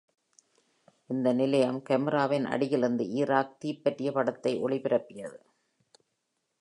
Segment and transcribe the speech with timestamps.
[1.09, 5.39] இந்த நிலையம் கேமராவின் அடியில் இருந்து ஈராக் தீ பற்றிய படத்தை ஒளிபரப்பியது.